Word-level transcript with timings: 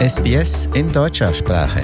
SBS 0.00 0.66
in 0.72 0.90
deutscher 0.90 1.34
Sprache. 1.34 1.82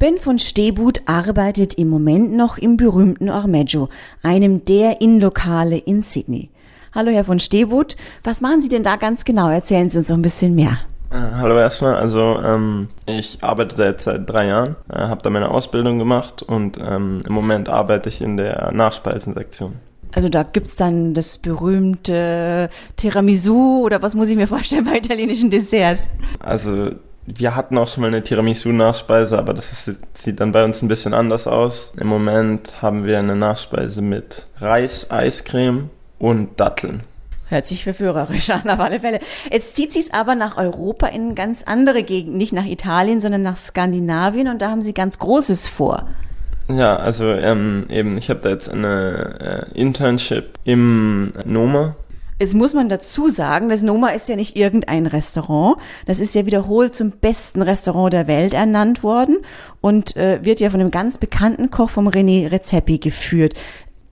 Ben 0.00 0.18
von 0.18 0.40
Stebut 0.40 1.02
arbeitet 1.06 1.74
im 1.74 1.88
Moment 1.88 2.32
noch 2.32 2.58
im 2.58 2.76
berühmten 2.76 3.30
Ormeggio, 3.30 3.88
einem 4.24 4.64
der 4.64 5.00
Innenlokale 5.00 5.78
in 5.78 6.02
Sydney. 6.02 6.50
Hallo 6.92 7.12
Herr 7.12 7.24
von 7.24 7.38
Stebut, 7.38 7.94
was 8.24 8.40
machen 8.40 8.60
Sie 8.60 8.68
denn 8.68 8.82
da 8.82 8.96
ganz 8.96 9.24
genau? 9.24 9.50
Erzählen 9.50 9.88
Sie 9.88 9.98
uns 9.98 10.08
noch 10.08 10.16
ein 10.16 10.22
bisschen 10.22 10.56
mehr. 10.56 10.80
Äh, 11.12 11.36
hallo 11.36 11.58
erstmal, 11.58 11.96
also 11.96 12.40
ähm, 12.42 12.88
ich 13.04 13.38
arbeite 13.42 13.76
da 13.76 13.84
jetzt 13.84 14.04
seit 14.04 14.28
drei 14.28 14.46
Jahren, 14.48 14.76
äh, 14.90 14.96
habe 14.96 15.20
da 15.22 15.28
meine 15.28 15.50
Ausbildung 15.50 15.98
gemacht 15.98 16.42
und 16.42 16.78
ähm, 16.78 17.20
im 17.26 17.32
Moment 17.32 17.68
arbeite 17.68 18.08
ich 18.08 18.22
in 18.22 18.38
der 18.38 18.72
Nachspeisensektion. 18.72 19.74
Also 20.14 20.30
da 20.30 20.42
gibt's 20.42 20.76
dann 20.76 21.12
das 21.12 21.36
berühmte 21.36 22.70
Tiramisu 22.96 23.82
oder 23.84 24.00
was 24.00 24.14
muss 24.14 24.30
ich 24.30 24.36
mir 24.36 24.46
vorstellen 24.46 24.84
bei 24.84 24.96
italienischen 24.96 25.50
Desserts? 25.50 26.08
Also 26.38 26.92
wir 27.26 27.54
hatten 27.54 27.76
auch 27.76 27.88
schon 27.88 28.02
mal 28.02 28.08
eine 28.08 28.22
Tiramisu-Nachspeise, 28.22 29.38
aber 29.38 29.52
das 29.54 29.70
ist, 29.70 29.98
sieht 30.14 30.40
dann 30.40 30.52
bei 30.52 30.64
uns 30.64 30.82
ein 30.82 30.88
bisschen 30.88 31.14
anders 31.14 31.46
aus. 31.46 31.92
Im 31.98 32.08
Moment 32.08 32.80
haben 32.80 33.04
wir 33.04 33.18
eine 33.18 33.36
Nachspeise 33.36 34.00
mit 34.00 34.46
Reis, 34.58 35.10
Eiscreme 35.10 35.90
und 36.18 36.58
Datteln. 36.58 37.02
Hört 37.52 37.66
sich 37.66 37.84
verführerisch 37.84 38.48
an, 38.48 38.70
auf 38.70 38.80
alle 38.80 39.00
Fälle. 39.00 39.20
Jetzt 39.50 39.76
zieht 39.76 39.92
sie 39.92 39.98
es 39.98 40.10
aber 40.10 40.34
nach 40.34 40.56
Europa 40.56 41.08
in 41.08 41.34
ganz 41.34 41.62
andere 41.64 42.02
Gegenden, 42.02 42.38
nicht 42.38 42.54
nach 42.54 42.64
Italien, 42.64 43.20
sondern 43.20 43.42
nach 43.42 43.58
Skandinavien 43.58 44.48
und 44.48 44.62
da 44.62 44.70
haben 44.70 44.80
sie 44.80 44.94
ganz 44.94 45.18
Großes 45.18 45.68
vor. 45.68 46.08
Ja, 46.68 46.96
also 46.96 47.26
ähm, 47.26 47.84
eben, 47.90 48.16
ich 48.16 48.30
habe 48.30 48.40
da 48.40 48.48
jetzt 48.48 48.70
eine 48.70 49.68
äh, 49.70 49.78
Internship 49.78 50.54
im 50.64 51.34
Noma 51.44 51.94
Jetzt 52.40 52.54
muss 52.54 52.74
man 52.74 52.88
dazu 52.88 53.28
sagen, 53.28 53.68
das 53.68 53.82
Noma 53.82 54.08
ist 54.08 54.28
ja 54.28 54.34
nicht 54.34 54.56
irgendein 54.56 55.06
Restaurant. 55.06 55.76
Das 56.06 56.18
ist 56.18 56.34
ja 56.34 56.44
wiederholt 56.44 56.92
zum 56.92 57.12
besten 57.12 57.62
Restaurant 57.62 58.12
der 58.12 58.26
Welt 58.26 58.52
ernannt 58.52 59.04
worden 59.04 59.36
und 59.80 60.16
äh, 60.16 60.40
wird 60.42 60.58
ja 60.58 60.70
von 60.70 60.80
einem 60.80 60.90
ganz 60.90 61.18
bekannten 61.18 61.70
Koch 61.70 61.90
vom 61.90 62.08
René 62.08 62.50
Rezepi 62.50 62.98
geführt. 62.98 63.54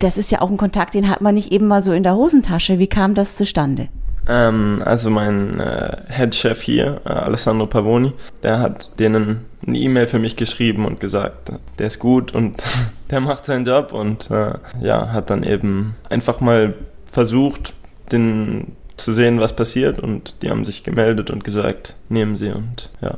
Das 0.01 0.17
ist 0.17 0.31
ja 0.33 0.41
auch 0.41 0.51
ein 0.51 0.56
Kontakt, 0.56 0.95
den 0.95 1.11
hat 1.11 1.20
man 1.20 1.34
nicht 1.34 1.53
eben 1.53 1.69
mal 1.69 1.83
so 1.83 1.93
in 1.93 2.03
der 2.03 2.15
Hosentasche. 2.15 2.79
Wie 2.79 2.87
kam 2.87 3.15
das 3.15 3.37
zustande? 3.37 3.89
Ähm, 4.27 4.81
also 4.84 5.11
mein 5.11 5.61
äh, 5.61 5.98
Headchef 6.09 6.62
hier, 6.62 7.03
äh, 7.05 7.11
Alessandro 7.11 7.67
Pavoni, 7.67 8.12
der 8.42 8.61
hat 8.61 8.98
denen 8.98 9.45
eine 9.67 9.79
E-Mail 9.79 10.07
für 10.07 10.19
mich 10.19 10.37
geschrieben 10.37 10.87
und 10.87 11.01
gesagt, 11.01 11.53
der 11.79 11.87
ist 11.87 11.98
gut 11.98 12.34
und 12.34 12.62
der 13.11 13.20
macht 13.20 13.45
seinen 13.45 13.67
Job 13.67 13.92
und 13.92 14.31
äh, 14.31 14.55
ja, 14.81 15.12
hat 15.12 15.29
dann 15.29 15.42
eben 15.42 15.97
einfach 16.09 16.41
mal 16.41 16.75
versucht, 17.11 17.75
den 18.11 18.77
zu 18.97 19.12
sehen, 19.12 19.39
was 19.39 19.55
passiert 19.55 19.98
und 19.98 20.42
die 20.42 20.51
haben 20.51 20.64
sich 20.64 20.83
gemeldet 20.83 21.31
und 21.31 21.45
gesagt, 21.45 21.95
nehmen 22.09 22.39
Sie 22.39 22.51
und 22.51 22.91
ja. 23.03 23.17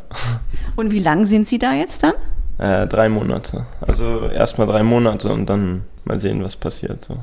Und 0.77 0.91
wie 0.91 1.01
lang 1.01 1.27
sind 1.27 1.47
Sie 1.47 1.59
da 1.59 1.75
jetzt 1.75 2.03
dann? 2.03 2.15
Äh, 2.63 2.87
drei 2.87 3.09
Monate. 3.09 3.67
Also 3.81 4.29
erstmal 4.29 4.69
drei 4.69 4.85
Monate 4.85 5.33
und 5.33 5.47
dann 5.47 5.83
mal 6.05 6.21
sehen, 6.21 6.45
was 6.45 6.55
passiert. 6.55 7.01
So. 7.01 7.17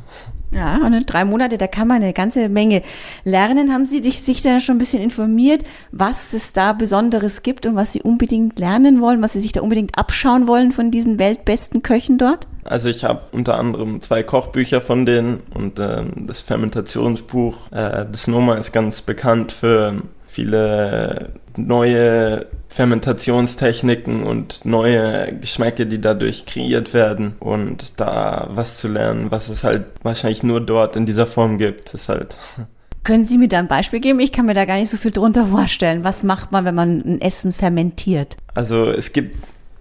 Ja, 0.52 0.86
und 0.86 1.06
drei 1.06 1.24
Monate, 1.24 1.58
da 1.58 1.68
kann 1.68 1.88
man 1.88 2.04
eine 2.04 2.12
ganze 2.12 2.50
Menge 2.50 2.82
lernen. 3.24 3.72
Haben 3.72 3.86
Sie 3.86 4.04
sich, 4.04 4.22
sich 4.22 4.42
da 4.42 4.60
schon 4.60 4.76
ein 4.76 4.80
bisschen 4.80 5.02
informiert, 5.02 5.64
was 5.94 6.34
es 6.34 6.52
da 6.52 6.74
Besonderes 6.74 7.42
gibt 7.42 7.66
und 7.66 7.78
was 7.78 7.94
Sie 7.94 8.02
unbedingt 8.02 8.60
lernen 8.60 9.00
wollen, 9.00 9.22
was 9.22 9.32
Sie 9.32 9.40
sich 9.40 9.54
da 9.54 9.62
unbedingt 9.62 9.98
abschauen 9.98 10.46
wollen 10.46 10.74
von 10.74 10.92
diesen 10.92 11.20
weltbesten 11.20 11.84
Köchen 11.84 12.18
dort? 12.18 12.46
Also 12.66 12.90
ich 12.90 13.06
habe 13.06 13.22
unter 13.32 13.58
anderem 13.58 14.02
zwei 14.02 14.24
Kochbücher 14.24 14.82
von 14.82 15.06
denen 15.06 15.40
und 15.54 15.80
äh, 15.80 16.04
das 16.18 16.42
Fermentationsbuch. 16.42 17.72
Äh, 17.72 18.08
das 18.12 18.28
Noma 18.28 18.56
ist 18.56 18.74
ganz 18.74 19.02
bekannt 19.02 19.54
für 19.54 20.02
viele 20.30 21.30
neue 21.58 22.46
Fermentationstechniken 22.68 24.24
und 24.24 24.64
neue 24.64 25.34
Geschmäcke, 25.34 25.88
die 25.88 26.00
dadurch 26.00 26.46
kreiert 26.46 26.94
werden 26.94 27.34
und 27.40 28.00
da 28.00 28.48
was 28.52 28.78
zu 28.78 28.88
lernen, 28.88 29.32
was 29.32 29.50
es 29.50 29.64
halt 29.64 29.86
wahrscheinlich 30.04 30.44
nur 30.44 30.62
dort 30.62 30.96
in 30.96 31.06
dieser 31.06 31.26
Form 31.26 31.58
gibt, 31.58 31.94
ist 31.94 32.10
halt. 32.10 32.38
Können 33.04 33.26
Sie 33.26 33.38
mir 33.38 33.48
da 33.48 33.60
ein 33.60 33.68
Beispiel 33.68 34.02
geben? 34.02 34.20
Ich 34.20 34.32
kann 34.32 34.46
mir 34.46 34.54
da 34.54 34.66
gar 34.66 34.78
nicht 34.78 34.90
so 34.90 34.98
viel 34.98 35.12
drunter 35.12 35.48
vorstellen. 35.48 36.04
Was 36.04 36.24
macht 36.24 36.52
man, 36.52 36.66
wenn 36.66 36.76
man 36.76 37.00
ein 37.00 37.22
Essen 37.22 37.54
fermentiert? 37.54 38.36
Also 38.54 38.90
es 38.90 39.14
gibt 39.14 39.38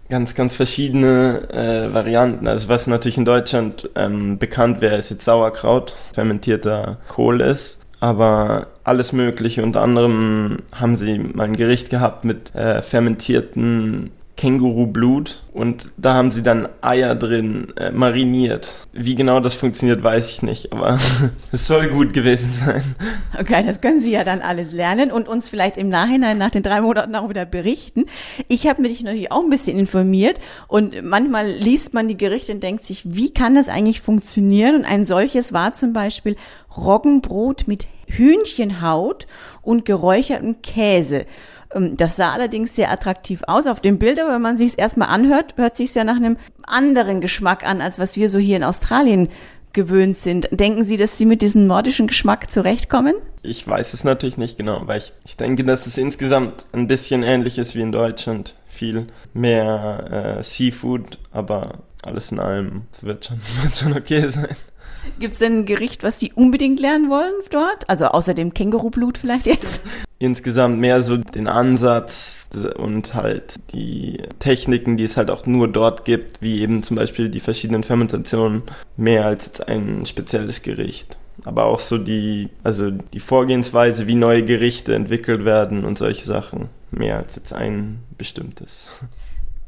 ganz, 0.09 0.35
ganz 0.35 0.55
verschiedene 0.55 1.51
äh, 1.51 1.93
Varianten. 1.93 2.47
Also 2.47 2.69
was 2.69 2.87
natürlich 2.87 3.19
in 3.19 3.25
Deutschland 3.25 3.91
ähm, 3.97 4.39
bekannt 4.39 4.81
wäre, 4.81 4.97
ist 4.97 5.11
jetzt 5.11 5.25
Sauerkraut, 5.25 5.95
fermentierter 6.15 6.99
Kohl 7.09 7.43
ist 7.43 7.81
aber 8.01 8.63
alles 8.89 9.13
Mögliche. 9.13 9.63
Unter 9.63 9.83
anderem 9.83 10.59
haben 10.73 10.97
sie 10.97 11.19
mal 11.19 11.45
ein 11.45 11.57
Gericht 11.57 11.91
gehabt 11.91 12.25
mit 12.25 12.55
äh, 12.55 12.83
fermentierten 12.83 14.11
Kängurublut 14.39 15.43
und 15.53 15.91
da 15.97 16.15
haben 16.15 16.31
sie 16.31 16.45
dann 16.45 16.69
Eier 16.81 17.17
drin 17.17 17.73
äh, 17.77 17.91
mariniert. 17.91 18.87
Wie 18.93 19.17
genau 19.17 19.41
das 19.41 19.55
funktioniert, 19.55 20.01
weiß 20.03 20.31
ich 20.31 20.43
nicht, 20.43 20.73
aber 20.73 20.99
es 21.53 21.67
soll 21.67 21.89
gut 21.89 22.13
gewesen 22.13 22.53
sein. 22.53 22.83
Okay, 23.39 23.65
das 23.67 23.81
können 23.81 24.01
Sie 24.01 24.13
ja 24.13 24.23
dann 24.23 24.41
alles 24.41 24.73
lernen 24.73 25.11
und 25.11 25.29
uns 25.29 25.49
vielleicht 25.49 25.77
im 25.77 25.89
Nachhinein 25.89 26.39
nach 26.39 26.53
den 26.53 26.63
drei 26.63 26.81
Monaten 26.81 27.17
auch 27.17 27.29
wieder 27.29 27.47
berichten. 27.47 28.07
Ich 28.47 28.69
habe 28.69 28.81
mich 28.81 29.03
natürlich 29.03 29.33
auch 29.33 29.43
ein 29.43 29.51
bisschen 29.51 29.77
informiert 29.77 30.39
und 30.69 31.03
manchmal 31.03 31.51
liest 31.51 31.93
man 31.93 32.07
die 32.07 32.17
Gerichte 32.17 32.53
und 32.53 32.63
denkt 32.63 32.85
sich, 32.85 33.03
wie 33.05 33.35
kann 33.35 33.57
das 33.57 33.69
eigentlich 33.69 34.01
funktionieren? 34.01 34.77
Und 34.77 34.85
ein 34.85 35.05
solches 35.05 35.53
war 35.53 35.75
zum 35.75 35.93
Beispiel 35.93 36.37
Roggenbrot 36.77 37.67
mit 37.67 37.89
Hühnchenhaut 38.07 39.27
und 39.63 39.85
geräuchertem 39.85 40.63
Käse. 40.63 41.27
Ähm, 41.75 41.97
das 41.97 42.17
sah 42.17 42.33
allerdings 42.33 42.75
sehr 42.77 42.91
attraktiv 42.91 43.43
aus 43.47 43.67
auf 43.67 43.81
dem 43.81 43.99
Bild, 43.99 44.21
aber 44.21 44.35
wenn 44.35 44.43
man 44.43 44.57
sich 44.57 44.69
es 44.69 44.75
erstmal 44.75 45.09
anhört, 45.09 45.55
hört 45.57 45.77
sich 45.77 45.91
es 45.91 45.95
ja 45.95 46.05
nach 46.05 46.17
einem 46.17 46.37
anderen 46.67 47.21
Geschmack 47.21 47.67
an, 47.67 47.81
als 47.81 47.99
was 47.99 48.17
wir 48.17 48.29
so 48.29 48.39
hier 48.39 48.57
in 48.57 48.65
Australien 48.65 49.29
gewöhnt 49.73 50.17
sind. 50.17 50.49
Denken 50.51 50.83
Sie, 50.83 50.97
dass 50.97 51.19
Sie 51.19 51.27
mit 51.27 51.43
diesem 51.43 51.67
nordischen 51.67 52.07
Geschmack 52.07 52.51
zurechtkommen? 52.51 53.15
Ich 53.43 53.67
weiß 53.67 53.95
es 53.95 54.03
natürlich 54.03 54.37
nicht 54.39 54.59
genau, 54.59 54.83
weil 54.87 54.99
ich, 54.99 55.13
ich 55.25 55.37
denke, 55.37 55.65
dass 55.65 55.87
es 55.87 55.99
insgesamt 55.99 56.67
ein 56.73 56.89
bisschen 56.89 57.23
ähnlich 57.23 57.59
ist 57.59 57.75
wie 57.75 57.83
in 57.83 57.93
Deutschland. 57.93 58.55
Viel 58.69 59.07
mehr 59.35 60.39
äh, 60.39 60.43
Seafood, 60.43 61.19
aber 61.33 61.79
alles 62.03 62.33
in 62.33 62.39
allem 62.39 62.83
wird 63.03 63.27
schon, 63.27 63.41
wird 63.63 63.77
schon 63.77 63.93
okay 63.93 64.29
sein. 64.31 64.57
Gibt 65.19 65.35
es 65.35 65.39
denn 65.39 65.61
ein 65.61 65.67
Gericht, 65.67 66.03
was 66.03 66.19
Sie 66.19 66.33
unbedingt 66.33 66.81
lernen 66.81 67.11
wollen 67.11 67.33
dort? 67.51 67.89
Also 67.89 68.07
außer 68.07 68.35
dem 68.35 68.55
Kängurublut 68.55 69.19
vielleicht 69.19 69.47
jetzt? 69.47 69.83
Insgesamt 70.21 70.81
mehr 70.81 71.03
so 71.03 71.17
den 71.17 71.47
Ansatz 71.47 72.49
und 72.77 73.15
halt 73.15 73.61
die 73.73 74.23
Techniken, 74.41 74.97
die 74.97 75.05
es 75.05 75.17
halt 75.17 75.31
auch 75.31 75.47
nur 75.47 75.69
dort 75.69 76.05
gibt, 76.05 76.43
wie 76.43 76.61
eben 76.61 76.83
zum 76.83 76.97
Beispiel 76.97 77.29
die 77.29 77.39
verschiedenen 77.39 77.85
Fermentationen, 77.85 78.63
mehr 78.97 79.27
als 79.27 79.47
jetzt 79.47 79.69
ein 79.69 80.07
spezielles 80.07 80.63
Gericht. 80.63 81.17
Aber 81.45 81.67
auch 81.67 81.79
so 81.79 81.99
die, 81.99 82.49
also 82.65 82.91
die 82.91 83.21
Vorgehensweise, 83.21 84.09
wie 84.09 84.17
neue 84.17 84.45
Gerichte 84.45 84.95
entwickelt 84.95 85.45
werden 85.45 85.85
und 85.85 85.97
solche 85.97 86.25
Sachen, 86.25 86.69
mehr 86.91 87.17
als 87.17 87.37
jetzt 87.37 87.53
ein 87.53 88.01
bestimmtes. 88.17 88.89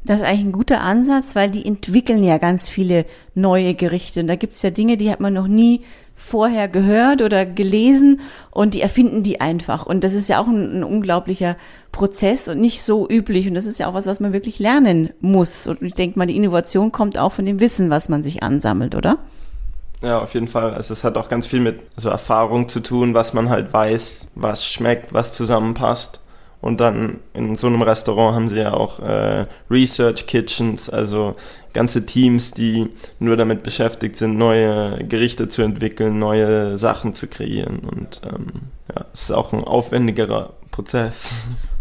Das 0.03 0.19
ist 0.19 0.25
eigentlich 0.25 0.47
ein 0.47 0.51
guter 0.51 0.81
Ansatz, 0.81 1.35
weil 1.35 1.51
die 1.51 1.65
entwickeln 1.65 2.23
ja 2.23 2.39
ganz 2.39 2.67
viele 2.67 3.05
neue 3.35 3.75
Gerichte. 3.75 4.21
Und 4.21 4.27
da 4.27 4.35
gibt 4.35 4.55
es 4.55 4.63
ja 4.63 4.71
Dinge, 4.71 4.97
die 4.97 5.11
hat 5.11 5.19
man 5.19 5.33
noch 5.33 5.47
nie 5.47 5.81
vorher 6.15 6.67
gehört 6.67 7.21
oder 7.21 7.45
gelesen 7.45 8.21
und 8.51 8.73
die 8.73 8.81
erfinden 8.81 9.23
die 9.23 9.41
einfach. 9.41 9.85
Und 9.85 10.03
das 10.03 10.13
ist 10.13 10.29
ja 10.29 10.39
auch 10.39 10.47
ein, 10.47 10.79
ein, 10.79 10.83
unglaublicher 10.83 11.57
Prozess 11.91 12.47
und 12.47 12.59
nicht 12.59 12.83
so 12.83 13.09
üblich. 13.09 13.47
Und 13.47 13.55
das 13.55 13.65
ist 13.65 13.79
ja 13.79 13.87
auch 13.87 13.93
was, 13.93 14.07
was 14.07 14.19
man 14.19 14.33
wirklich 14.33 14.59
lernen 14.59 15.11
muss. 15.19 15.67
Und 15.67 15.81
ich 15.81 15.93
denke 15.93 16.17
mal, 16.17 16.27
die 16.27 16.35
Innovation 16.35 16.91
kommt 16.91 17.17
auch 17.17 17.31
von 17.31 17.45
dem 17.45 17.59
Wissen, 17.59 17.89
was 17.89 18.07
man 18.07 18.23
sich 18.23 18.43
ansammelt, 18.43 18.95
oder? 18.95 19.17
Ja, 20.01 20.19
auf 20.19 20.33
jeden 20.33 20.47
Fall. 20.47 20.73
Also 20.73 20.93
es 20.93 21.03
hat 21.03 21.17
auch 21.17 21.29
ganz 21.29 21.47
viel 21.47 21.59
mit 21.59 21.79
so 21.95 22.09
Erfahrung 22.09 22.69
zu 22.69 22.79
tun, 22.79 23.13
was 23.13 23.33
man 23.33 23.49
halt 23.49 23.71
weiß, 23.71 24.31
was 24.35 24.65
schmeckt, 24.65 25.13
was 25.13 25.33
zusammenpasst. 25.33 26.20
Und 26.61 26.79
dann 26.79 27.19
in 27.33 27.55
so 27.55 27.67
einem 27.67 27.81
Restaurant 27.81 28.35
haben 28.35 28.49
sie 28.49 28.59
ja 28.59 28.73
auch 28.73 28.99
äh, 28.99 29.45
Research 29.69 30.27
Kitchens, 30.27 30.89
also 30.89 31.35
ganze 31.73 32.05
Teams, 32.05 32.51
die 32.51 32.87
nur 33.19 33.35
damit 33.35 33.63
beschäftigt 33.63 34.17
sind, 34.17 34.37
neue 34.37 35.03
Gerichte 35.05 35.49
zu 35.49 35.63
entwickeln, 35.63 36.19
neue 36.19 36.77
Sachen 36.77 37.15
zu 37.15 37.27
kreieren. 37.27 37.79
Und 37.79 38.21
ähm, 38.25 38.47
ja, 38.95 39.05
es 39.11 39.23
ist 39.23 39.31
auch 39.31 39.53
ein 39.53 39.63
aufwendigerer 39.63 40.53
Prozess. 40.69 41.31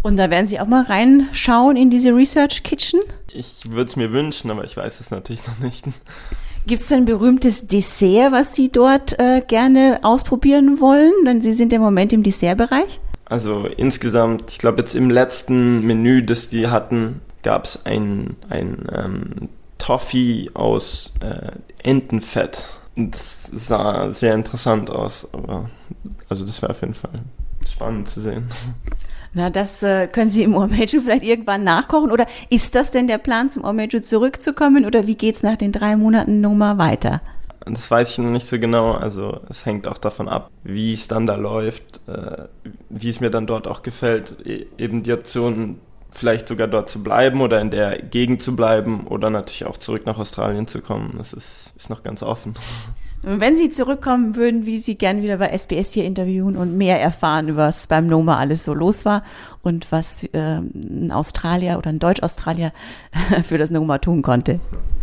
Und 0.03 0.17
da 0.17 0.31
werden 0.31 0.47
Sie 0.47 0.59
auch 0.59 0.67
mal 0.67 0.85
reinschauen 0.85 1.77
in 1.77 1.91
diese 1.91 2.15
Research 2.15 2.63
Kitchen? 2.63 3.01
Ich 3.33 3.71
würde 3.71 3.91
es 3.91 3.97
mir 3.97 4.13
wünschen, 4.13 4.51
aber 4.51 4.65
ich 4.65 4.77
weiß 4.77 4.99
es 5.01 5.11
natürlich 5.11 5.47
noch 5.47 5.59
nicht. 5.59 5.85
Gibt 6.67 6.83
es 6.83 6.93
ein 6.93 7.07
berühmtes 7.07 7.67
Dessert, 7.67 8.33
was 8.33 8.55
Sie 8.55 8.71
dort 8.71 9.19
äh, 9.19 9.43
gerne 9.47 10.01
ausprobieren 10.03 10.81
wollen? 10.81 11.13
Denn 11.25 11.41
Sie 11.41 11.53
sind 11.53 11.73
im 11.73 11.81
Moment 11.81 12.13
im 12.13 12.23
Dessertbereich. 12.23 13.01
Also 13.31 13.67
insgesamt, 13.67 14.51
ich 14.51 14.59
glaube 14.59 14.81
jetzt 14.81 14.97
im 14.97 15.09
letzten 15.09 15.87
Menü, 15.87 16.25
das 16.25 16.49
die 16.49 16.67
hatten, 16.67 17.21
gab 17.45 17.65
es 17.65 17.87
ein, 17.87 18.37
ein 18.49 18.87
ähm, 18.93 19.49
Toffee 19.79 20.51
aus 20.53 21.13
äh, 21.21 21.53
Entenfett. 21.89 22.67
Das 22.97 23.49
sah 23.53 24.13
sehr 24.13 24.35
interessant 24.35 24.91
aus, 24.91 25.33
aber 25.33 25.71
also 26.29 26.45
das 26.45 26.61
wäre 26.61 26.73
auf 26.73 26.81
jeden 26.81 26.95
Fall 26.95 27.13
spannend 27.65 28.09
zu 28.09 28.21
sehen. 28.21 28.49
Na, 29.33 29.49
das 29.49 29.81
äh, 29.85 30.09
können 30.09 30.33
Sie 30.33 30.43
im 30.43 30.55
Ormeju 30.57 31.01
vielleicht 31.01 31.23
irgendwann 31.23 31.63
nachkochen 31.63 32.11
oder 32.11 32.27
ist 32.51 32.75
das 32.75 32.91
denn 32.91 33.07
der 33.07 33.19
Plan, 33.19 33.49
zum 33.49 33.63
Ormeju 33.63 34.01
zurückzukommen 34.01 34.85
oder 34.85 35.07
wie 35.07 35.15
geht's 35.15 35.45
nach 35.45 35.57
den 35.57 35.71
drei 35.71 35.95
Monaten 35.95 36.41
Nummer 36.41 36.79
weiter? 36.79 37.21
Das 37.65 37.91
weiß 37.91 38.11
ich 38.11 38.19
noch 38.19 38.31
nicht 38.31 38.47
so 38.47 38.59
genau. 38.59 38.93
Also 38.93 39.41
es 39.49 39.67
hängt 39.67 39.87
auch 39.87 39.99
davon 39.99 40.29
ab, 40.29 40.51
wie 40.65 40.93
es 40.93 41.09
dann 41.09 41.27
da 41.27 41.37
läuft, 41.37 42.01
äh, 42.09 42.45
wie 42.89 43.11
es 43.11 43.21
mir 43.21 43.31
dann 43.31 43.47
dort 43.47 43.67
auch 43.67 43.83
gefällt. 43.83 44.37
E 44.45 44.67
eben 44.79 45.03
die 45.03 45.13
Option, 45.13 45.79
vielleicht 46.11 46.49
sogar 46.49 46.69
dort 46.69 46.91
zu 46.91 47.03
bleiben 47.03 47.41
oder 47.41 47.61
in 47.61 47.71
der 47.71 48.01
Gegend 48.03 48.43
zu 48.43 48.57
bleiben 48.57 49.07
oder 49.07 49.31
natürlich 49.31 49.67
auch 49.67 49.79
zurück 49.79 50.07
nach 50.07 50.19
Australien 50.19 50.67
zu 50.67 50.81
kommen. 50.81 51.15
Das 51.19 51.33
ist, 51.33 51.75
ist 51.77 51.91
noch 51.91 52.03
ganz 52.03 52.23
offen. 52.23 52.55
Und 53.23 53.41
wenn 53.41 53.55
Sie 53.55 53.71
zurückkommen 53.71 54.35
würden, 54.35 54.65
wie 54.65 54.79
Sie 54.79 54.95
gern 54.95 55.23
wieder 55.23 55.37
bei 55.37 55.49
SBS 55.49 55.93
hier 55.93 56.05
interviewen 56.05 56.57
und 56.57 56.79
mehr 56.79 57.01
erfahren, 57.01 57.55
was 57.57 57.87
beim 57.87 58.07
Noma 58.07 58.39
alles 58.39 58.65
so 58.65 58.73
los 58.73 59.05
war 59.05 59.23
und 59.63 59.93
was 59.93 60.25
äh, 60.25 60.59
ein 60.59 61.13
Australier 61.13 61.77
oder 61.77 61.91
ein 61.91 61.99
Deutsch-Australier 61.99 62.73
für 63.45 63.59
das 63.59 63.71
Noma 63.71 63.99
tun 63.99 64.23
konnte. 64.23 64.59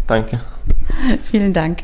Danke. 0.07 0.39
Vielen 1.23 1.53
Dank. 1.53 1.83